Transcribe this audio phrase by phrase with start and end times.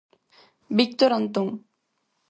[0.77, 1.47] Víctor Antón.